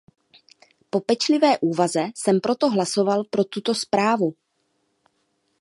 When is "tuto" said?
3.43-3.75